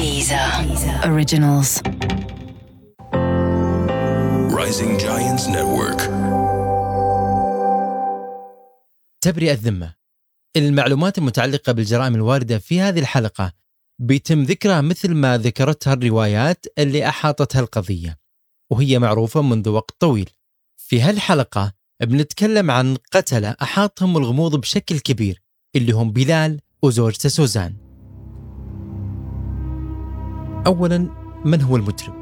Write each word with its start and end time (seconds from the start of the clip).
Deezer 0.00 0.50
Originals. 1.10 1.70
Rising 4.58 4.92
Giants 4.98 5.44
Network. 5.46 6.00
تبرئة 9.20 9.52
الذمة 9.52 9.94
المعلومات 10.56 11.18
المتعلقة 11.18 11.72
بالجرائم 11.72 12.14
الواردة 12.14 12.58
في 12.58 12.80
هذه 12.80 12.98
الحلقة 12.98 13.52
بيتم 13.98 14.42
ذكرها 14.42 14.80
مثل 14.80 15.14
ما 15.14 15.38
ذكرتها 15.38 15.92
الروايات 15.92 16.66
اللي 16.78 17.08
أحاطتها 17.08 17.60
القضية 17.60 18.18
وهي 18.70 18.98
معروفة 18.98 19.42
منذ 19.42 19.68
وقت 19.68 19.94
طويل 19.98 20.30
في 20.76 21.00
هالحلقة 21.00 21.72
بنتكلم 22.02 22.70
عن 22.70 22.96
قتلة 23.12 23.56
أحاطهم 23.62 24.16
الغموض 24.16 24.56
بشكل 24.56 24.98
كبير 24.98 25.42
اللي 25.76 25.92
هم 25.92 26.12
بلال 26.12 26.60
وزوجته 26.82 27.28
سوزان 27.28 27.89
أولا 30.66 31.06
من 31.44 31.62
هو 31.62 31.76
المجرم؟ 31.76 32.20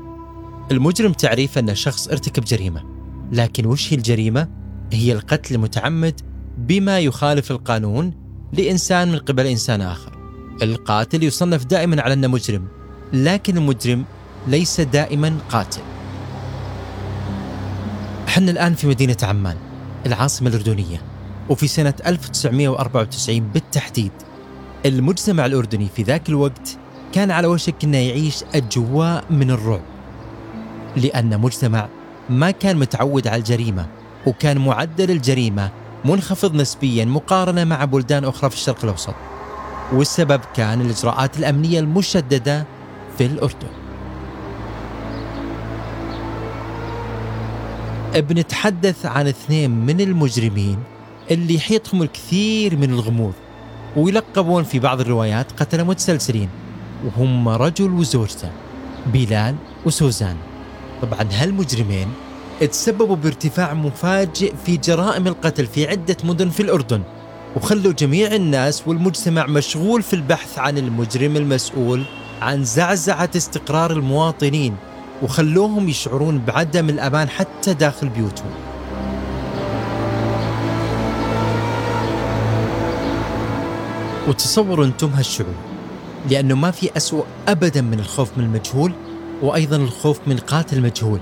المجرم 0.70 1.12
تعريف 1.12 1.58
أنه 1.58 1.74
شخص 1.74 2.08
ارتكب 2.08 2.44
جريمة 2.44 2.84
لكن 3.32 3.66
وش 3.66 3.92
هي 3.92 3.96
الجريمة؟ 3.96 4.48
هي 4.92 5.12
القتل 5.12 5.54
المتعمد 5.54 6.20
بما 6.58 6.98
يخالف 7.00 7.50
القانون 7.50 8.14
لإنسان 8.52 9.12
من 9.12 9.18
قبل 9.18 9.46
إنسان 9.46 9.80
آخر 9.80 10.18
القاتل 10.62 11.22
يصنف 11.22 11.64
دائما 11.64 12.02
على 12.02 12.14
أنه 12.14 12.28
مجرم 12.28 12.68
لكن 13.12 13.56
المجرم 13.56 14.04
ليس 14.46 14.80
دائما 14.80 15.38
قاتل 15.50 15.80
إحنا 18.28 18.50
الآن 18.50 18.74
في 18.74 18.86
مدينة 18.86 19.16
عمان 19.22 19.56
العاصمة 20.06 20.48
الأردنية 20.48 21.02
وفي 21.48 21.68
سنة 21.68 21.94
1994 22.06 23.40
بالتحديد 23.40 24.12
المجتمع 24.86 25.46
الأردني 25.46 25.88
في 25.96 26.02
ذاك 26.02 26.28
الوقت 26.28 26.78
كان 27.12 27.30
على 27.30 27.46
وشك 27.46 27.84
أنه 27.84 27.98
يعيش 27.98 28.44
أجواء 28.54 29.24
من 29.30 29.50
الرعب 29.50 29.82
لأن 30.96 31.40
مجتمع 31.40 31.88
ما 32.30 32.50
كان 32.50 32.76
متعود 32.76 33.28
على 33.28 33.36
الجريمة 33.36 33.86
وكان 34.26 34.58
معدل 34.58 35.10
الجريمة 35.10 35.70
منخفض 36.04 36.54
نسبيا 36.54 37.04
مقارنة 37.04 37.64
مع 37.64 37.84
بلدان 37.84 38.24
أخرى 38.24 38.50
في 38.50 38.56
الشرق 38.56 38.84
الأوسط. 38.84 39.14
والسبب 39.92 40.40
كان 40.54 40.80
الإجراءات 40.80 41.38
الأمنية 41.38 41.80
المشددة 41.80 42.66
في 43.18 43.26
الأردن. 43.26 43.68
بنتحدث 48.14 49.06
عن 49.06 49.26
اثنين 49.26 49.70
من 49.70 50.00
المجرمين 50.00 50.78
اللي 51.30 51.54
يحيطهم 51.54 52.02
الكثير 52.02 52.76
من 52.76 52.90
الغموض 52.90 53.32
ويلقبون 53.96 54.64
في 54.64 54.78
بعض 54.78 55.00
الروايات 55.00 55.52
قتلة 55.52 55.82
متسلسلين. 55.82 56.48
وهم 57.04 57.48
رجل 57.48 57.90
وزوجته 57.90 58.50
بلال 59.06 59.54
وسوزان. 59.86 60.36
طبعا 61.02 61.28
هالمجرمين 61.32 62.08
تسببوا 62.60 63.16
بارتفاع 63.16 63.74
مفاجئ 63.74 64.52
في 64.66 64.76
جرائم 64.76 65.26
القتل 65.26 65.66
في 65.66 65.86
عدة 65.86 66.16
مدن 66.24 66.50
في 66.50 66.60
الأردن 66.62 67.02
وخلوا 67.56 67.92
جميع 67.92 68.34
الناس 68.34 68.82
والمجتمع 68.88 69.46
مشغول 69.46 70.02
في 70.02 70.14
البحث 70.14 70.58
عن 70.58 70.78
المجرم 70.78 71.36
المسؤول 71.36 72.04
عن 72.42 72.64
زعزعة 72.64 73.30
استقرار 73.36 73.90
المواطنين 73.90 74.76
وخلوهم 75.22 75.88
يشعرون 75.88 76.38
بعدم 76.38 76.88
الأمان 76.88 77.28
حتى 77.28 77.74
داخل 77.74 78.08
بيوتهم. 78.08 78.50
وتصوروا 84.28 84.84
أنتم 84.84 85.08
هالشعور. 85.08 85.67
لأنه 86.30 86.54
ما 86.54 86.70
في 86.70 86.96
أسوأ 86.96 87.24
أبدا 87.48 87.80
من 87.80 88.00
الخوف 88.00 88.38
من 88.38 88.44
المجهول 88.44 88.92
وأيضا 89.42 89.76
الخوف 89.76 90.20
من 90.26 90.36
قاتل 90.36 90.76
المجهول. 90.76 91.20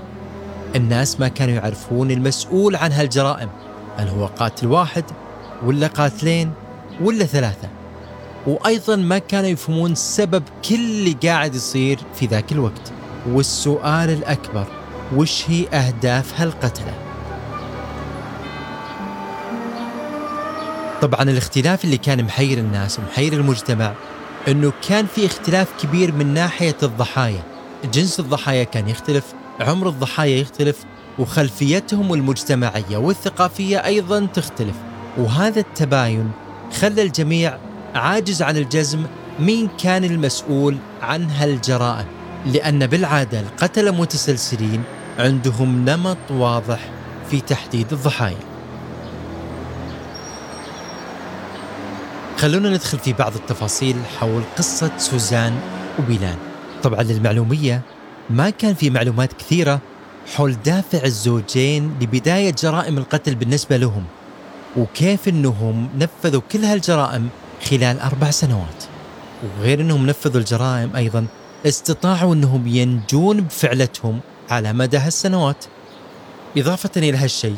الناس 0.75 1.19
ما 1.19 1.27
كانوا 1.27 1.55
يعرفون 1.55 2.11
المسؤول 2.11 2.75
عن 2.75 2.91
هالجرائم 2.91 3.49
هل 3.97 4.07
هو 4.07 4.25
قاتل 4.25 4.67
واحد 4.67 5.03
ولا 5.65 5.87
قاتلين 5.87 6.51
ولا 7.01 7.25
ثلاثة. 7.25 7.69
وأيضا 8.47 8.95
ما 8.95 9.17
كانوا 9.17 9.49
يفهمون 9.49 9.95
سبب 9.95 10.43
كل 10.69 10.75
اللي 10.75 11.15
قاعد 11.23 11.55
يصير 11.55 11.99
في 12.15 12.25
ذاك 12.25 12.51
الوقت. 12.51 12.91
والسؤال 13.27 14.09
الأكبر 14.09 14.65
وش 15.15 15.49
هي 15.49 15.67
أهداف 15.67 16.41
هالقتلة؟ 16.41 16.93
طبعا 21.01 21.21
الاختلاف 21.21 21.85
اللي 21.85 21.97
كان 21.97 22.23
محير 22.23 22.57
الناس 22.57 22.99
ومحير 22.99 23.33
المجتمع 23.33 23.93
إنه 24.47 24.73
كان 24.87 25.05
في 25.05 25.25
اختلاف 25.25 25.67
كبير 25.81 26.11
من 26.11 26.33
ناحية 26.33 26.75
الضحايا. 26.83 27.43
جنس 27.93 28.19
الضحايا 28.19 28.63
كان 28.63 28.89
يختلف 28.89 29.33
عمر 29.59 29.89
الضحايا 29.89 30.37
يختلف 30.37 30.77
وخلفيتهم 31.19 32.13
المجتمعية 32.13 32.97
والثقافية 32.97 33.85
أيضا 33.85 34.25
تختلف. 34.25 34.75
وهذا 35.17 35.59
التباين 35.59 36.31
خلى 36.79 37.01
الجميع 37.01 37.57
عاجز 37.95 38.41
عن 38.41 38.57
الجزم 38.57 39.05
مين 39.39 39.69
كان 39.83 40.03
المسؤول 40.03 40.77
عن 41.01 41.29
هالجرائم 41.29 42.05
لأن 42.45 42.87
بالعادة 42.87 43.39
القتلة 43.39 43.91
متسلسلين 43.91 44.83
عندهم 45.19 45.89
نمط 45.89 46.31
واضح 46.31 46.89
في 47.31 47.41
تحديد 47.41 47.93
الضحايا. 47.93 48.56
خلونا 52.37 52.69
ندخل 52.69 52.99
في 52.99 53.13
بعض 53.13 53.35
التفاصيل 53.35 53.95
حول 54.19 54.41
قصة 54.57 54.91
سوزان 54.97 55.59
وبيلان. 55.99 56.35
طبعا 56.83 57.03
للمعلومية 57.03 57.81
ما 58.29 58.49
كان 58.49 58.73
في 58.73 58.89
معلومات 58.89 59.33
كثيرة 59.33 59.79
حول 60.35 60.55
دافع 60.65 61.03
الزوجين 61.03 61.95
لبداية 62.01 62.55
جرائم 62.63 62.97
القتل 62.97 63.35
بالنسبة 63.35 63.77
لهم 63.77 64.03
وكيف 64.77 65.27
إنهم 65.27 65.89
نفذوا 65.97 66.41
كل 66.51 66.65
هالجرائم 66.65 67.29
خلال 67.69 67.99
أربع 67.99 68.31
سنوات. 68.31 68.83
وغير 69.43 69.81
إنهم 69.81 70.05
نفذوا 70.05 70.41
الجرائم 70.41 70.95
أيضا 70.95 71.25
استطاعوا 71.65 72.33
إنهم 72.33 72.67
ينجون 72.67 73.41
بفعلتهم 73.41 74.19
على 74.49 74.73
مدى 74.73 74.97
هالسنوات. 74.97 75.65
إضافة 76.57 76.91
إلى 76.97 77.17
هالشيء 77.17 77.57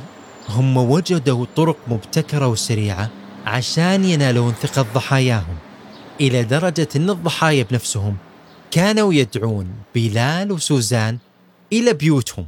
هم 0.49 0.77
وجدوا 0.77 1.45
طرق 1.55 1.77
مبتكرة 1.87 2.47
وسريعة 2.47 3.09
عشان 3.49 4.05
ينالون 4.05 4.53
ثقة 4.53 4.81
ضحاياهم 4.81 5.57
إلى 6.21 6.43
درجة 6.43 6.87
أن 6.95 7.09
الضحايا 7.09 7.63
بنفسهم 7.63 8.17
كانوا 8.71 9.13
يدعون 9.13 9.73
بلال 9.95 10.51
وسوزان 10.51 11.17
إلى 11.73 11.93
بيوتهم. 11.93 12.47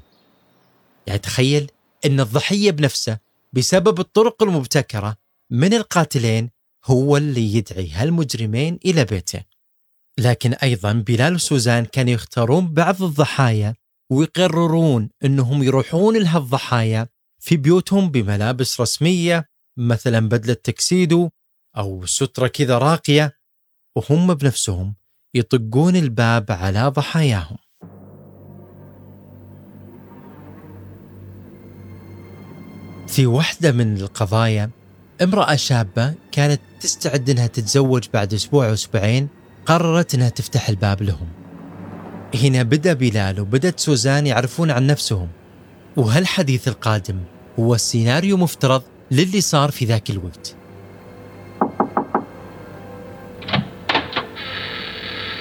يعني 1.07 1.19
تخيل 1.19 1.71
أن 2.05 2.19
الضحية 2.19 2.71
بنفسه 2.71 3.17
بسبب 3.53 3.99
الطرق 3.99 4.43
المبتكرة 4.43 5.15
من 5.49 5.73
القاتلين 5.73 6.49
هو 6.85 7.17
اللي 7.17 7.55
يدعي 7.55 7.91
هالمجرمين 7.91 8.79
إلى 8.85 9.05
بيته. 9.05 9.41
لكن 10.17 10.53
أيضا 10.53 10.93
بلال 10.93 11.35
وسوزان 11.35 11.85
كانوا 11.85 12.13
يختارون 12.13 12.67
بعض 12.67 13.03
الضحايا 13.03 13.75
ويقررون 14.09 15.09
أنهم 15.25 15.63
يروحون 15.63 16.17
لهالضحايا 16.17 17.07
في 17.39 17.57
بيوتهم 17.57 18.09
بملابس 18.09 18.81
رسمية 18.81 19.50
مثلا 19.77 20.29
بدلة 20.29 20.53
تكسيدو 20.53 21.29
أو 21.77 22.05
سترة 22.05 22.47
كذا 22.47 22.77
راقية 22.77 23.37
وهم 23.95 24.33
بنفسهم 24.33 24.95
يطقون 25.35 25.95
الباب 25.95 26.51
على 26.51 26.87
ضحاياهم 26.87 27.57
في 33.07 33.25
واحدة 33.25 33.71
من 33.71 33.97
القضايا 33.97 34.69
امرأة 35.21 35.55
شابة 35.55 36.13
كانت 36.31 36.61
تستعد 36.81 37.29
إنها 37.29 37.47
تتزوج 37.47 38.07
بعد 38.13 38.33
أسبوع 38.33 38.67
أو 38.67 38.73
أسبوعين 38.73 39.27
قررت 39.65 40.15
إنها 40.15 40.29
تفتح 40.29 40.69
الباب 40.69 41.01
لهم. 41.01 41.27
هنا 42.35 42.63
بدأ 42.63 42.93
بلال 42.93 43.39
وبدت 43.39 43.79
سوزان 43.79 44.27
يعرفون 44.27 44.71
عن 44.71 44.87
نفسهم. 44.87 45.27
وهالحديث 45.97 46.67
القادم 46.67 47.19
هو 47.59 47.77
سيناريو 47.77 48.37
مفترض 48.37 48.83
للي 49.11 49.41
صار 49.41 49.71
في 49.71 49.85
ذاك 49.85 50.09
الوقت. 50.09 50.55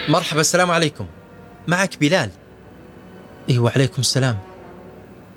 مرحبا 0.08 0.40
السلام 0.40 0.70
عليكم. 0.70 1.06
معك 1.68 2.00
بلال. 2.00 2.30
اي 3.50 3.58
وعليكم 3.58 4.00
السلام. 4.00 4.38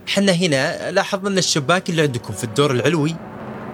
حنا 0.07 0.31
هنا 0.31 0.91
لاحظنا 0.91 1.29
أن 1.29 1.37
الشباك 1.37 1.89
اللي 1.89 2.01
عندكم 2.01 2.33
في 2.33 2.43
الدور 2.43 2.71
العلوي 2.71 3.15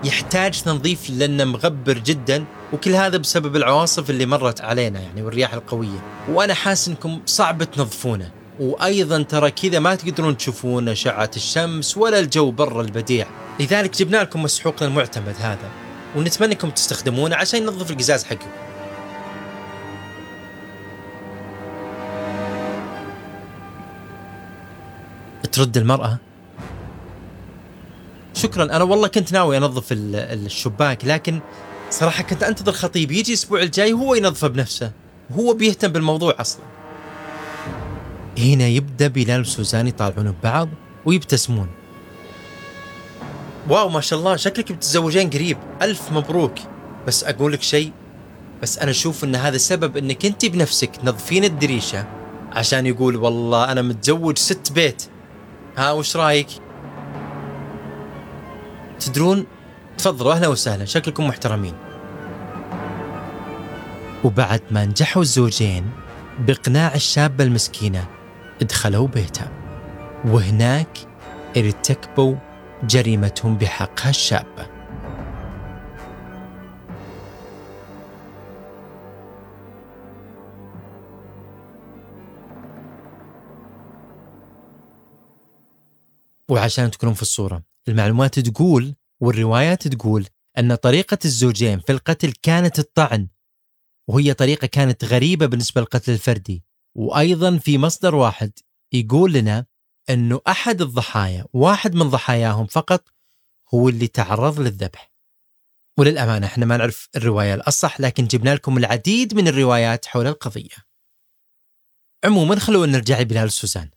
يحتاج 0.04 0.62
تنظيف 0.62 1.10
لأنه 1.10 1.44
مغبر 1.44 1.98
جدا 1.98 2.46
وكل 2.74 2.92
هذا 2.92 3.18
بسبب 3.18 3.56
العواصف 3.56 4.10
اللي 4.10 4.26
مرت 4.26 4.62
علينا 4.62 5.00
يعني 5.00 5.22
والرياح 5.22 5.54
القوية 5.54 6.00
وأنا 6.30 6.54
حاسس 6.54 6.88
أنكم 6.88 7.22
صعب 7.26 7.64
تنظفونه 7.64 8.32
وأيضا 8.60 9.22
ترى 9.22 9.52
كذا 9.52 9.80
ما 9.80 9.96
تقدرون 9.96 10.38
تشوفون 10.38 10.90
اشعه 10.90 11.32
الشمس 11.36 11.98
ولا 11.98 12.20
الجو 12.20 12.52
برا 12.52 12.82
البديع 12.82 13.28
لذلك 13.60 13.98
جبنا 13.98 14.18
لكم 14.18 14.44
مسحوقنا 14.44 14.88
المعتمد 14.88 15.36
هذا 15.40 15.70
ونتمنى 16.16 16.54
انكم 16.54 16.70
تستخدمونه 16.70 17.36
عشان 17.36 17.62
ينظف 17.62 17.92
القزاز 17.92 18.24
حقكم 18.24 18.50
ترد 25.52 25.78
المرأة؟ 25.78 26.18
شكرا 28.34 28.64
أنا 28.64 28.84
والله 28.84 29.08
كنت 29.08 29.34
ناوي 29.34 29.58
أنظف 29.58 29.86
الشباك 29.92 31.06
لكن 31.06 31.40
صراحة 31.90 32.24
كنت 32.24 32.44
أنتظر 32.44 32.72
خطيب 32.72 33.12
يجي 33.12 33.32
الأسبوع 33.32 33.62
الجاي 33.62 33.94
هو 33.94 34.16
ينظفه 34.16 34.48
بنفسه 34.48 34.92
وهو 35.30 35.54
بيهتم 35.54 35.88
بالموضوع 35.88 36.36
أصلا. 36.40 36.64
هنا 38.38 38.68
يبدأ 38.68 39.08
بلال 39.08 39.42
وسوزان 39.42 39.88
يطالعون 39.88 40.32
ببعض 40.32 40.70
ويبتسمون. 41.06 41.79
واو 43.70 43.90
ما 43.90 44.02
شاء 44.02 44.20
الله 44.20 44.36
شكلك 44.36 44.72
بتتزوجين 44.72 45.30
قريب. 45.30 45.58
ألف 45.82 46.12
مبروك. 46.12 46.56
بس 47.08 47.24
أقول 47.24 47.54
لك 47.54 47.62
شيء 47.62 47.92
بس 48.62 48.80
أنا 48.80 48.92
أشوف 48.92 49.24
أن 49.24 49.36
هذا 49.36 49.58
سبب 49.58 49.98
أنك 49.98 50.26
أنت 50.26 50.46
بنفسك 50.46 50.96
تنظفين 50.96 51.44
الدريشة 51.44 52.06
عشان 52.52 52.86
يقول 52.86 53.16
والله 53.16 53.72
أنا 53.72 53.82
متزوج 53.82 54.38
ست 54.38 54.72
بيت. 54.72 55.04
ها 55.78 55.92
وش 55.92 56.18
رأيك؟ 56.18 56.48
تدرون؟ 59.00 59.46
تفضلوا 59.98 60.34
أهلا 60.34 60.48
وسهلا. 60.48 60.86
شكلكم 60.86 61.28
محترمين. 61.28 61.74
وبعد 64.24 64.62
ما 64.72 64.86
نجحوا 64.86 65.22
الزوجين 65.22 65.90
بإقناع 66.40 66.96
الشابة 66.96 67.44
المسكينة 67.44 68.06
دخلوا 68.62 69.08
بيتها. 69.08 69.52
وهناك 70.26 70.98
ارتكبوا 71.58 72.36
جريمتهم 72.84 73.58
بحقها 73.58 74.10
الشابة 74.10 74.80
وعشان 86.50 86.92
تكونون 86.92 87.16
في 87.16 87.22
الصورة 87.22 87.64
المعلومات 87.88 88.40
تقول 88.40 88.96
والروايات 89.20 89.88
تقول 89.88 90.28
أن 90.58 90.76
طريقة 90.76 91.18
الزوجين 91.26 91.80
في 91.80 91.92
القتل 91.92 92.34
كانت 92.42 92.80
الطعن 92.80 93.28
وهي 94.08 94.34
طريقة 94.34 94.68
كانت 94.68 95.06
غريبة 95.06 95.46
بالنسبة 95.46 95.82
للقتل 95.82 96.12
الفردي 96.14 96.64
وأيضا 96.96 97.58
في 97.58 97.78
مصدر 97.78 98.16
واحد 98.16 98.52
يقول 98.94 99.34
لنا 99.34 99.66
أنه 100.10 100.42
أحد 100.48 100.82
الضحايا 100.82 101.46
واحد 101.54 101.96
من 101.96 102.10
ضحاياهم 102.10 102.66
فقط 102.66 103.10
هو 103.74 103.90
اللي 103.90 104.08
تعرض 104.08 104.60
للذبح. 104.60 105.12
وللأمانة 105.98 106.48
إحنا 106.48 106.66
ما 106.66 106.78
نعرف 106.78 107.10
الرواية 107.16 107.54
الأصح 107.54 108.02
لكن 108.02 108.28
جبنا 108.28 108.56
لكم 108.56 108.78
العديد 108.78 109.36
من 109.36 109.48
الروايات 109.48 110.06
حول 110.06 110.28
القضية. 110.28 110.76
عموما 112.26 112.60
خلونا 112.60 112.92
نرجع 112.92 113.20
لبلال 113.20 113.46
وسوزان. 113.46 113.90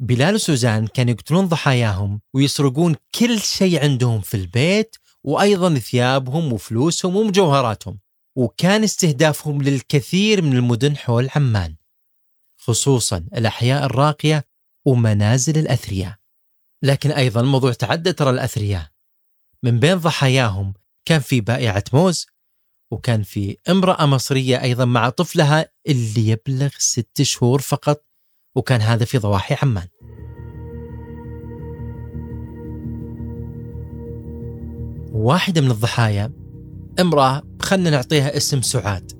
بلال 0.00 0.34
وسوزان 0.34 0.86
كانوا 0.86 1.12
يقتلون 1.12 1.46
ضحاياهم 1.46 2.20
ويسرقون 2.34 2.96
كل 3.14 3.40
شيء 3.40 3.82
عندهم 3.82 4.20
في 4.20 4.36
البيت 4.36 4.96
وأيضا 5.24 5.78
ثيابهم 5.78 6.52
وفلوسهم 6.52 7.16
ومجوهراتهم 7.16 7.98
وكان 8.36 8.84
استهدافهم 8.84 9.62
للكثير 9.62 10.42
من 10.42 10.56
المدن 10.56 10.96
حول 10.96 11.28
عمان 11.36 11.76
خصوصا 12.58 13.26
الأحياء 13.36 13.84
الراقية 13.84 14.44
ومنازل 14.84 15.58
الأثرياء. 15.58 16.14
لكن 16.82 17.10
أيضا 17.10 17.40
الموضوع 17.40 17.72
تعدى 17.72 18.12
ترى 18.12 18.30
الأثرياء. 18.30 18.86
من 19.62 19.80
بين 19.80 19.94
ضحاياهم 19.94 20.74
كان 21.04 21.20
في 21.20 21.40
بائعة 21.40 21.84
موز 21.92 22.26
وكان 22.92 23.22
في 23.22 23.56
امرأة 23.68 24.06
مصرية 24.06 24.62
أيضا 24.62 24.84
مع 24.84 25.08
طفلها 25.08 25.68
اللي 25.88 26.28
يبلغ 26.28 26.70
ست 26.78 27.22
شهور 27.22 27.60
فقط 27.60 28.04
وكان 28.56 28.80
هذا 28.80 29.04
في 29.04 29.18
ضواحي 29.18 29.56
عمان. 29.62 29.88
واحدة 35.12 35.60
من 35.60 35.70
الضحايا 35.70 36.32
امرأة 37.00 37.42
خلنا 37.62 37.90
نعطيها 37.90 38.36
اسم 38.36 38.62
سعاد 38.62 39.12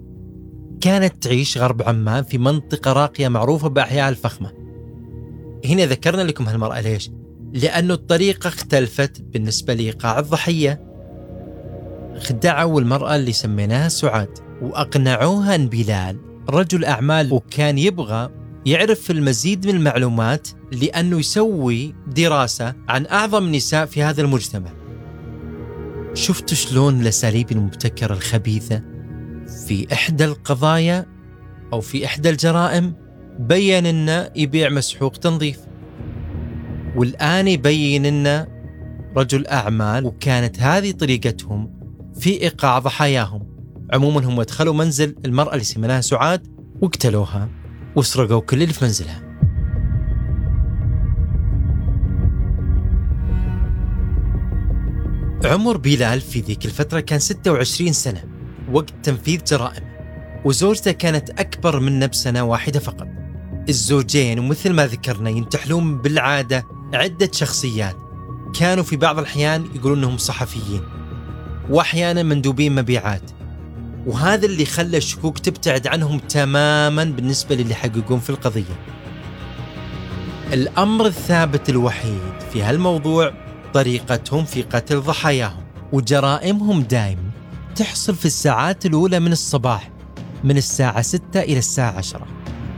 كانت 0.80 1.22
تعيش 1.22 1.58
غرب 1.58 1.82
عمان 1.82 2.24
في 2.24 2.38
منطقة 2.38 2.92
راقية 2.92 3.28
معروفة 3.28 3.68
بأحياء 3.68 4.08
الفخمة. 4.08 4.61
هنا 5.64 5.86
ذكرنا 5.86 6.22
لكم 6.22 6.48
هالمرأة 6.48 6.80
ليش؟ 6.80 7.10
لأنه 7.52 7.94
الطريقة 7.94 8.48
اختلفت 8.48 9.20
بالنسبة 9.20 9.74
لإيقاع 9.74 10.18
الضحية. 10.18 10.82
خدعوا 12.18 12.80
المرأة 12.80 13.16
اللي 13.16 13.32
سميناها 13.32 13.88
سعاد 13.88 14.38
وأقنعوها 14.62 15.54
أن 15.54 15.68
بلال 15.68 16.18
رجل 16.50 16.84
أعمال 16.84 17.32
وكان 17.32 17.78
يبغى 17.78 18.30
يعرف 18.66 19.10
المزيد 19.10 19.66
من 19.66 19.74
المعلومات 19.74 20.48
لأنه 20.72 21.18
يسوي 21.18 21.94
دراسة 22.06 22.74
عن 22.88 23.06
أعظم 23.06 23.44
النساء 23.44 23.86
في 23.86 24.02
هذا 24.02 24.22
المجتمع. 24.22 24.72
شفتوا 26.14 26.56
شلون 26.56 27.00
الأساليب 27.00 27.52
المبتكرة 27.52 28.14
الخبيثة 28.14 28.82
في 29.66 29.92
إحدى 29.92 30.24
القضايا 30.24 31.06
أو 31.72 31.80
في 31.80 32.04
إحدى 32.04 32.30
الجرائم؟ 32.30 33.01
بين 33.38 33.86
انه 33.86 34.30
يبيع 34.36 34.68
مسحوق 34.68 35.12
تنظيف. 35.12 35.58
والآن 36.96 37.48
يبين 37.48 38.06
انه 38.06 38.46
رجل 39.16 39.46
أعمال 39.46 40.06
وكانت 40.06 40.60
هذه 40.60 40.90
طريقتهم 40.90 41.74
في 42.14 42.42
إيقاع 42.42 42.78
ضحاياهم. 42.78 43.46
عموما 43.92 44.24
هم 44.24 44.42
دخلوا 44.42 44.74
منزل 44.74 45.16
المرأة 45.24 45.52
اللي 45.52 45.64
سميناها 45.64 46.00
سعاد 46.00 46.46
وقتلوها 46.80 47.48
وسرقوا 47.96 48.40
كل 48.40 48.62
اللي 48.62 48.74
في 48.74 48.84
منزلها. 48.84 49.22
عمر 55.44 55.76
بلال 55.76 56.20
في 56.20 56.40
ذيك 56.40 56.64
الفترة 56.64 57.00
كان 57.00 57.18
26 57.18 57.92
سنة 57.92 58.24
وقت 58.72 58.94
تنفيذ 59.02 59.44
جرائمه 59.44 59.92
وزوجته 60.44 60.92
كانت 60.92 61.30
أكبر 61.30 61.80
منه 61.80 62.06
بسنة 62.06 62.42
واحدة 62.42 62.80
فقط. 62.80 63.21
الزوجين 63.68 64.38
ومثل 64.38 64.72
ما 64.72 64.86
ذكرنا 64.86 65.30
ينتحلون 65.30 65.98
بالعادة 65.98 66.66
عدة 66.94 67.30
شخصيات. 67.32 67.96
كانوا 68.54 68.84
في 68.84 68.96
بعض 68.96 69.18
الأحيان 69.18 69.66
يقولون 69.74 69.98
أنهم 69.98 70.18
صحفيين 70.18 70.82
وأحيانا 71.70 72.22
مندوبين 72.22 72.74
مبيعات. 72.74 73.30
وهذا 74.06 74.46
اللي 74.46 74.64
خلى 74.64 74.96
الشكوك 74.96 75.38
تبتعد 75.38 75.86
عنهم 75.86 76.18
تماما 76.18 77.04
بالنسبة 77.04 77.54
للي 77.54 77.70
يحققون 77.70 78.20
في 78.20 78.30
القضية. 78.30 78.92
الأمر 80.52 81.06
الثابت 81.06 81.68
الوحيد 81.68 82.32
في 82.52 82.62
هالموضوع 82.62 83.32
طريقتهم 83.74 84.44
في 84.44 84.62
قتل 84.62 85.00
ضحاياهم 85.00 85.64
وجرائمهم 85.92 86.82
دائم 86.82 87.18
تحصل 87.76 88.14
في 88.14 88.24
الساعات 88.24 88.86
الأولى 88.86 89.20
من 89.20 89.32
الصباح 89.32 89.90
من 90.44 90.56
الساعة 90.56 91.02
6 91.02 91.40
إلى 91.40 91.58
الساعة 91.58 91.98
10 91.98 92.26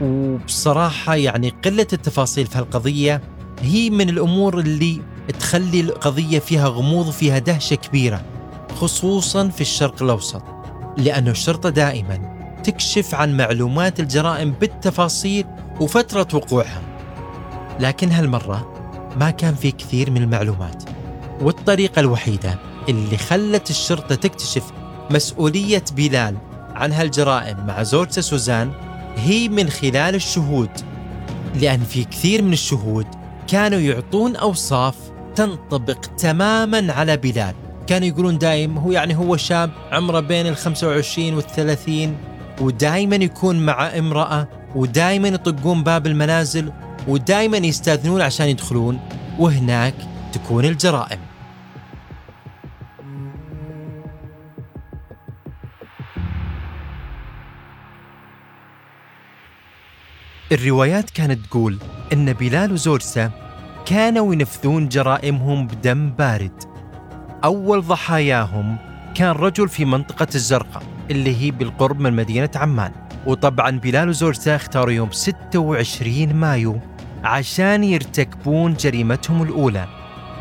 وبصراحة 0.01 1.15
يعني 1.15 1.49
قلة 1.49 1.87
التفاصيل 1.93 2.45
في 2.45 2.57
هالقضية 2.57 3.21
هي 3.61 3.89
من 3.89 4.09
الأمور 4.09 4.59
اللي 4.59 5.01
تخلي 5.39 5.79
القضية 5.79 6.39
فيها 6.39 6.67
غموض 6.67 7.07
وفيها 7.07 7.39
دهشة 7.39 7.75
كبيرة 7.75 8.21
خصوصا 8.75 9.47
في 9.47 9.61
الشرق 9.61 10.03
الأوسط 10.03 10.43
لأن 10.97 11.27
الشرطة 11.27 11.69
دائما 11.69 12.35
تكشف 12.63 13.15
عن 13.15 13.37
معلومات 13.37 13.99
الجرائم 13.99 14.51
بالتفاصيل 14.51 15.45
وفترة 15.81 16.27
وقوعها. 16.33 16.81
لكن 17.79 18.11
هالمرة 18.11 18.73
ما 19.19 19.29
كان 19.29 19.55
في 19.55 19.71
كثير 19.71 20.11
من 20.11 20.23
المعلومات 20.23 20.83
والطريقة 21.41 21.99
الوحيدة 21.99 22.59
اللي 22.89 23.17
خلت 23.17 23.69
الشرطة 23.69 24.15
تكتشف 24.15 24.63
مسؤولية 25.09 25.83
بلال 25.95 26.37
عن 26.75 26.91
هالجرائم 26.91 27.65
مع 27.65 27.83
زوجته 27.83 28.21
سوزان 28.21 28.71
هي 29.15 29.49
من 29.49 29.69
خلال 29.69 30.15
الشهود 30.15 30.69
لأن 31.61 31.79
في 31.79 32.03
كثير 32.03 32.41
من 32.41 32.53
الشهود 32.53 33.07
كانوا 33.47 33.79
يعطون 33.79 34.35
أوصاف 34.35 34.95
تنطبق 35.35 36.05
تماما 36.17 36.93
على 36.93 37.17
بلال 37.17 37.53
كانوا 37.87 38.07
يقولون 38.07 38.37
دايم 38.37 38.77
هو 38.77 38.91
يعني 38.91 39.17
هو 39.17 39.37
شاب 39.37 39.71
عمره 39.91 40.19
بين 40.19 40.47
ال 40.47 40.55
25 40.55 41.33
وال 41.33 41.47
30 41.47 42.17
ودائما 42.61 43.15
يكون 43.15 43.65
مع 43.65 43.97
امرأة 43.97 44.47
ودائما 44.75 45.27
يطقون 45.27 45.83
باب 45.83 46.07
المنازل 46.07 46.71
ودائما 47.07 47.57
يستأذنون 47.57 48.21
عشان 48.21 48.47
يدخلون 48.47 48.99
وهناك 49.39 49.95
تكون 50.33 50.65
الجرائم. 50.65 51.19
الروايات 60.51 61.09
كانت 61.09 61.45
تقول 61.45 61.77
إن 62.13 62.33
بلال 62.33 62.71
وزوجته 62.73 63.31
كانوا 63.85 64.33
ينفذون 64.33 64.89
جرائمهم 64.89 65.67
بدم 65.67 66.09
بارد. 66.09 66.63
أول 67.43 67.81
ضحاياهم 67.81 68.77
كان 69.15 69.31
رجل 69.31 69.69
في 69.69 69.85
منطقة 69.85 70.27
الزرقاء 70.35 70.83
اللي 71.11 71.41
هي 71.41 71.51
بالقرب 71.51 71.99
من 71.99 72.13
مدينة 72.13 72.49
عمان. 72.55 72.91
وطبعا 73.25 73.79
بلال 73.79 74.09
وزوجته 74.09 74.55
اختاروا 74.55 74.91
يوم 74.91 75.11
26 75.11 76.33
مايو 76.33 76.79
عشان 77.23 77.83
يرتكبون 77.83 78.73
جريمتهم 78.73 79.43
الأولى. 79.43 79.87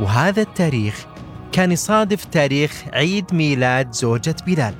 وهذا 0.00 0.42
التاريخ 0.42 1.06
كان 1.52 1.72
يصادف 1.72 2.24
تاريخ 2.24 2.84
عيد 2.92 3.34
ميلاد 3.34 3.92
زوجة 3.92 4.36
بلال. 4.46 4.74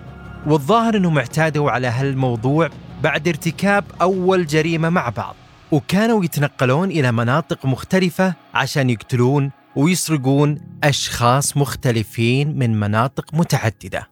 والظاهر 0.46 0.96
أنهم 0.96 1.18
اعتادوا 1.18 1.70
على 1.70 1.86
هالموضوع 1.86 2.70
بعد 3.04 3.28
ارتكاب 3.28 3.84
أول 4.00 4.46
جريمة 4.46 4.88
مع 4.88 5.08
بعض 5.08 5.36
وكانوا 5.72 6.24
يتنقلون 6.24 6.90
إلى 6.90 7.12
مناطق 7.12 7.66
مختلفة 7.66 8.34
عشان 8.54 8.90
يقتلون 8.90 9.50
ويسرقون 9.76 10.60
أشخاص 10.84 11.56
مختلفين 11.56 12.58
من 12.58 12.80
مناطق 12.80 13.34
متعددة. 13.34 14.08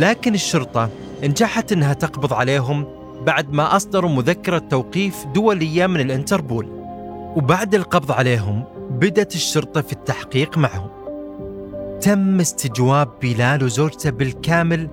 لكن 0.00 0.34
الشرطة 0.34 0.88
نجحت 1.22 1.72
إنها 1.72 1.92
تقبض 1.92 2.32
عليهم 2.32 2.86
بعد 3.26 3.52
ما 3.52 3.76
أصدروا 3.76 4.10
مذكرة 4.10 4.58
توقيف 4.58 5.24
دولية 5.34 5.86
من 5.86 6.00
الإنتربول. 6.00 6.68
وبعد 7.36 7.74
القبض 7.74 8.12
عليهم 8.12 8.64
بدأت 8.90 9.34
الشرطة 9.34 9.80
في 9.80 9.92
التحقيق 9.92 10.58
معهم. 10.58 10.88
تم 12.00 12.40
استجواب 12.40 13.08
بلال 13.22 13.64
وزوجته 13.64 14.10
بالكامل 14.10 14.88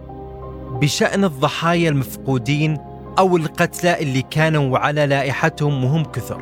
بشأن 0.82 1.24
الضحايا 1.24 1.90
المفقودين 1.90 2.78
أو 3.20 3.38
القتلى 3.38 4.00
اللي 4.02 4.22
كانوا 4.22 4.78
على 4.78 5.06
لائحتهم 5.06 5.84
وهم 5.84 6.04
كثر. 6.04 6.42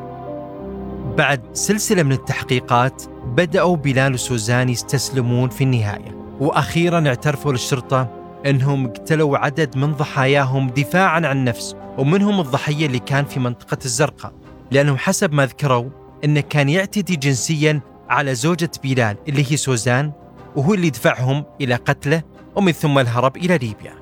بعد 1.17 1.41
سلسلة 1.53 2.03
من 2.03 2.11
التحقيقات 2.11 3.03
بدأوا 3.25 3.75
بلال 3.75 4.13
وسوزان 4.13 4.69
يستسلمون 4.69 5.49
في 5.49 5.63
النهاية. 5.63 6.15
وأخيرا 6.39 7.07
اعترفوا 7.07 7.51
للشرطة 7.51 8.14
أنهم 8.45 8.87
قتلوا 8.87 9.37
عدد 9.37 9.77
من 9.77 9.93
ضحاياهم 9.93 10.69
دفاعا 10.69 11.15
عن 11.15 11.37
النفس 11.37 11.75
ومنهم 11.97 12.39
الضحية 12.39 12.85
اللي 12.85 12.99
كان 12.99 13.25
في 13.25 13.39
منطقة 13.39 13.77
الزرقاء 13.85 14.33
لأنهم 14.71 14.97
حسب 14.97 15.33
ما 15.33 15.45
ذكروا 15.45 15.89
أنه 16.23 16.41
كان 16.41 16.69
يعتدي 16.69 17.15
جنسيا 17.15 17.81
على 18.09 18.35
زوجة 18.35 18.71
بلال 18.83 19.17
اللي 19.27 19.51
هي 19.51 19.57
سوزان 19.57 20.11
وهو 20.55 20.73
اللي 20.73 20.89
دفعهم 20.89 21.43
إلى 21.61 21.75
قتله 21.75 22.23
ومن 22.55 22.71
ثم 22.71 22.99
الهرب 22.99 23.37
إلى 23.37 23.57
ليبيا. 23.57 23.93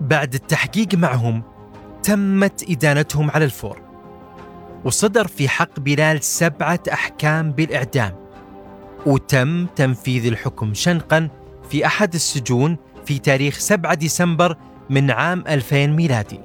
بعد 0.00 0.34
التحقيق 0.34 0.94
معهم 0.94 1.42
تمت 2.02 2.70
إدانتهم 2.70 3.30
على 3.30 3.44
الفور 3.44 3.82
وصدر 4.84 5.26
في 5.26 5.48
حق 5.48 5.80
بلال 5.80 6.24
سبعة 6.24 6.80
أحكام 6.92 7.52
بالإعدام 7.52 8.14
وتم 9.06 9.66
تنفيذ 9.66 10.26
الحكم 10.26 10.74
شنقا 10.74 11.28
في 11.70 11.86
أحد 11.86 12.14
السجون 12.14 12.76
في 13.08 13.18
تاريخ 13.18 13.58
7 13.58 13.94
ديسمبر 13.94 14.56
من 14.90 15.10
عام 15.10 15.44
2000 15.48 15.86
ميلادي. 15.86 16.40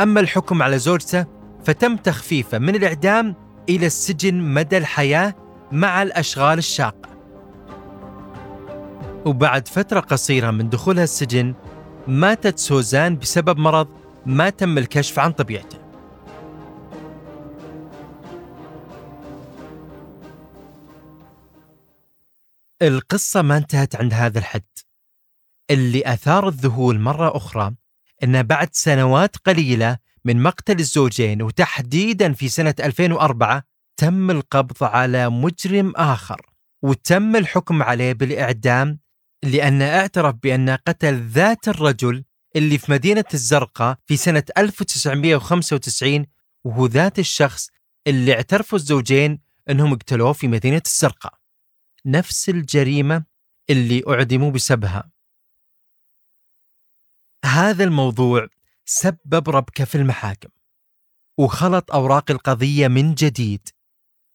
أما 0.00 0.20
الحكم 0.20 0.62
على 0.62 0.78
زوجته 0.78 1.26
فتم 1.64 1.96
تخفيفه 1.96 2.58
من 2.58 2.74
الإعدام 2.74 3.34
إلى 3.68 3.86
السجن 3.86 4.34
مدى 4.34 4.78
الحياة 4.78 5.34
مع 5.72 6.02
الأشغال 6.02 6.58
الشاقة. 6.58 7.08
وبعد 9.24 9.68
فترة 9.68 10.00
قصيرة 10.00 10.50
من 10.50 10.68
دخولها 10.68 11.04
السجن 11.04 11.54
ماتت 12.08 12.58
سوزان 12.58 13.18
بسبب 13.18 13.58
مرض 13.58 13.88
ما 14.26 14.50
تم 14.50 14.78
الكشف 14.78 15.18
عن 15.18 15.32
طبيعته. 15.32 15.81
القصة 22.82 23.42
ما 23.42 23.56
انتهت 23.56 23.96
عند 23.96 24.14
هذا 24.14 24.38
الحد. 24.38 24.64
اللي 25.70 26.02
أثار 26.06 26.48
الذهول 26.48 27.00
مرة 27.00 27.36
أخرى 27.36 27.74
أن 28.24 28.42
بعد 28.42 28.68
سنوات 28.72 29.36
قليلة 29.36 29.98
من 30.24 30.42
مقتل 30.42 30.78
الزوجين 30.78 31.42
وتحديدا 31.42 32.32
في 32.32 32.48
سنة 32.48 32.74
2004 32.80 33.62
تم 33.96 34.30
القبض 34.30 34.84
على 34.84 35.30
مجرم 35.30 35.92
آخر 35.96 36.46
وتم 36.82 37.36
الحكم 37.36 37.82
عليه 37.82 38.12
بالإعدام 38.12 38.98
لأنه 39.42 39.84
اعترف 39.84 40.34
بأنه 40.42 40.76
قتل 40.86 41.26
ذات 41.26 41.68
الرجل 41.68 42.24
اللي 42.56 42.78
في 42.78 42.92
مدينة 42.92 43.24
الزرقاء 43.34 43.98
في 44.06 44.16
سنة 44.16 44.44
1995 44.58 46.26
وهو 46.64 46.86
ذات 46.86 47.18
الشخص 47.18 47.68
اللي 48.06 48.34
اعترفوا 48.34 48.78
الزوجين 48.78 49.38
أنهم 49.70 49.92
اقتلوه 49.92 50.32
في 50.32 50.48
مدينة 50.48 50.82
الزرقاء. 50.86 51.41
نفس 52.06 52.48
الجريمة 52.48 53.24
اللي 53.70 54.02
أعدموا 54.08 54.50
بسببها. 54.50 55.10
هذا 57.44 57.84
الموضوع 57.84 58.48
سبب 58.84 59.48
ربكة 59.48 59.84
في 59.84 59.94
المحاكم 59.94 60.48
وخلط 61.38 61.90
أوراق 61.92 62.30
القضية 62.30 62.88
من 62.88 63.14
جديد. 63.14 63.68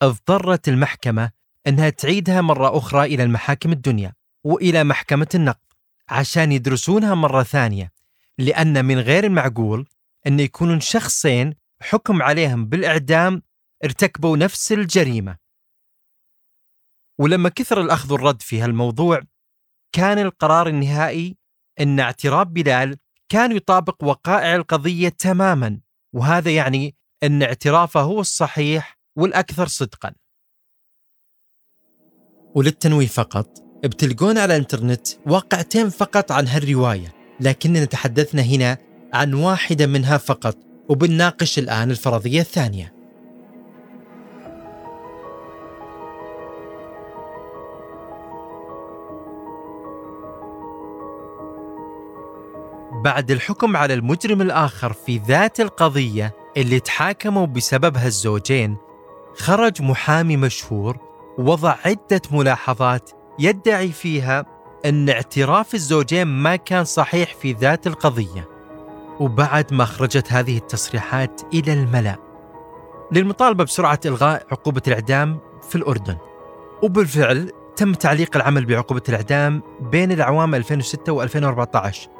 اضطرت 0.01 0.69
المحكمة 0.69 1.31
أنها 1.67 1.89
تعيدها 1.89 2.41
مرة 2.41 2.77
أخرى 2.77 3.05
إلى 3.05 3.23
المحاكم 3.23 3.71
الدنيا 3.71 4.13
وإلى 4.43 4.83
محكمة 4.83 5.27
النقد 5.35 5.73
عشان 6.09 6.51
يدرسونها 6.51 7.15
مرة 7.15 7.43
ثانية 7.43 7.91
لأن 8.37 8.85
من 8.85 8.99
غير 8.99 9.23
المعقول 9.23 9.87
أن 10.27 10.39
يكونون 10.39 10.79
شخصين 10.79 11.53
حكم 11.81 12.21
عليهم 12.21 12.65
بالإعدام 12.65 13.41
ارتكبوا 13.83 14.37
نفس 14.37 14.71
الجريمة. 14.71 15.37
ولما 17.19 17.49
كثر 17.49 17.81
الأخذ 17.81 18.13
والرد 18.13 18.41
في 18.41 18.61
هالموضوع 18.61 19.21
كان 19.91 20.19
القرار 20.19 20.67
النهائي 20.67 21.37
أن 21.79 21.99
اعتراف 21.99 22.47
بلال 22.47 22.97
كان 23.29 23.55
يطابق 23.55 24.03
وقائع 24.03 24.55
القضية 24.55 25.09
تماما 25.09 25.79
وهذا 26.13 26.51
يعني 26.55 26.95
أن 27.23 27.43
اعترافه 27.43 28.01
هو 28.01 28.19
الصحيح 28.19 28.99
والأكثر 29.17 29.67
صدقا. 29.67 30.13
وللتنويه 32.55 33.07
فقط 33.07 33.63
بتلقون 33.83 34.37
على 34.37 34.55
الإنترنت 34.55 35.07
واقعتين 35.25 35.89
فقط 35.89 36.31
عن 36.31 36.47
هالرواية 36.47 37.13
لكننا 37.39 37.85
تحدثنا 37.85 38.41
هنا 38.41 38.77
عن 39.13 39.33
واحدة 39.33 39.87
منها 39.87 40.17
فقط 40.17 40.57
وبنناقش 40.89 41.59
الآن 41.59 41.91
الفرضية 41.91 42.41
الثانية. 42.41 42.96
بعد 53.07 53.31
الحكم 53.31 53.77
على 53.77 53.93
المجرم 53.93 54.41
الآخر 54.41 54.93
في 54.93 55.17
ذات 55.17 55.59
القضية 55.59 56.35
اللي 56.57 56.79
تحاكموا 56.79 57.45
بسببها 57.45 58.07
الزوجين 58.07 58.77
خرج 59.37 59.81
محامي 59.81 60.37
مشهور 60.37 60.97
وضع 61.37 61.75
عدة 61.85 62.21
ملاحظات 62.31 63.09
يدعي 63.39 63.91
فيها 63.91 64.45
أن 64.85 65.09
اعتراف 65.09 65.73
الزوجين 65.73 66.27
ما 66.27 66.55
كان 66.55 66.83
صحيح 66.83 67.35
في 67.35 67.53
ذات 67.53 67.87
القضية. 67.87 68.49
وبعد 69.19 69.73
ما 69.73 69.85
خرجت 69.85 70.33
هذه 70.33 70.57
التصريحات 70.57 71.41
إلى 71.53 71.73
الملأ. 71.73 72.15
للمطالبة 73.11 73.63
بسرعة 73.63 73.99
إلغاء 74.05 74.45
عقوبة 74.51 74.81
الإعدام 74.87 75.39
في 75.69 75.75
الأردن. 75.75 76.17
وبالفعل 76.83 77.51
تم 77.75 77.93
تعليق 77.93 78.35
العمل 78.35 78.65
بعقوبة 78.65 79.03
الإعدام 79.09 79.61
بين 79.79 80.11
الأعوام 80.11 80.55
2006 80.55 81.27
و2014 81.27 82.16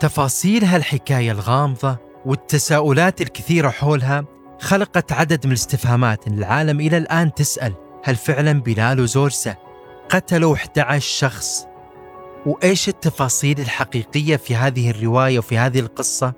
تفاصيل 0.00 0.64
هالحكاية 0.64 1.32
الغامضة 1.32 1.96
والتساؤلات 2.26 3.20
الكثيرة 3.20 3.68
حولها 3.68 4.24
خلقت 4.60 5.12
عدد 5.12 5.46
من 5.46 5.52
الاستفهامات 5.52 6.26
العالم 6.26 6.80
إلى 6.80 6.96
الآن 6.96 7.34
تسأل 7.34 7.72
هل 8.04 8.16
فعلا 8.16 8.52
بلال 8.52 9.00
وزوجته 9.00 9.56
قتلوا 10.08 10.54
11 10.54 11.00
شخص. 11.00 11.66
وإيش 12.46 12.88
التفاصيل 12.88 13.60
الحقيقية 13.60 14.36
في 14.36 14.56
هذه 14.56 14.90
الرواية 14.90 15.38
وفي 15.38 15.58
هذه 15.58 15.80
القصة؟ 15.80 16.32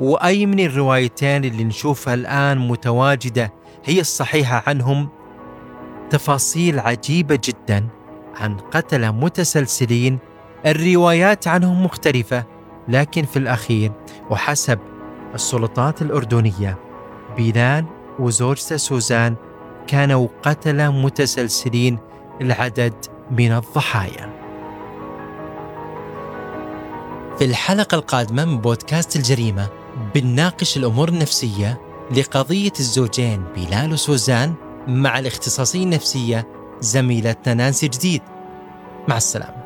وأي 0.00 0.46
من 0.46 0.60
الروايتين 0.60 1.44
اللي 1.44 1.64
نشوفها 1.64 2.14
الآن 2.14 2.58
متواجدة 2.58 3.52
هي 3.84 4.00
الصحيحة 4.00 4.62
عنهم؟ 4.66 5.08
تفاصيل 6.10 6.78
عجيبة 6.78 7.40
جدا 7.44 7.88
عن 8.34 8.56
قتلة 8.56 9.10
متسلسلين 9.10 10.18
الروايات 10.66 11.48
عنهم 11.48 11.84
مختلفة 11.84 12.51
لكن 12.88 13.24
في 13.24 13.38
الأخير 13.38 13.92
وحسب 14.30 14.78
السلطات 15.34 16.02
الأردنية 16.02 16.78
بلال 17.36 17.84
وزوجته 18.18 18.76
سوزان 18.76 19.36
كانوا 19.86 20.28
قتلة 20.42 20.90
متسلسلين 20.90 21.98
العدد 22.40 22.94
من 23.30 23.52
الضحايا. 23.52 24.42
في 27.38 27.44
الحلقة 27.44 27.94
القادمة 27.94 28.44
من 28.44 28.58
بودكاست 28.58 29.16
الجريمة 29.16 29.68
بنناقش 30.14 30.76
الأمور 30.76 31.08
النفسية 31.08 31.80
لقضية 32.16 32.72
الزوجين 32.80 33.44
بلال 33.56 33.92
وسوزان 33.92 34.54
مع 34.88 35.18
الاختصاصية 35.18 35.82
النفسية 35.82 36.46
زميلتنا 36.80 37.54
نانسي 37.54 37.88
جديد. 37.88 38.22
مع 39.08 39.16
السلامة. 39.16 39.61